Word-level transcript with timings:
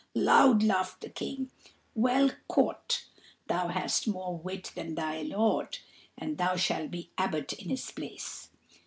Loud 0.15 0.63
laughed 0.63 1.01
the 1.01 1.11
King. 1.11 1.51
"Well 1.93 2.31
caught. 2.47 3.05
Thou 3.45 3.67
hast 3.67 4.07
more 4.07 4.35
wit 4.35 4.71
than 4.73 4.95
thy 4.95 5.21
lord, 5.21 5.77
and 6.17 6.39
thou 6.39 6.55
shalt 6.55 6.89
be 6.89 7.11
Abbot 7.19 7.53
in 7.53 7.69
his 7.69 7.91
place." 7.91 8.49